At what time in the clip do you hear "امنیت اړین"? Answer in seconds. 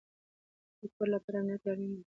1.39-1.91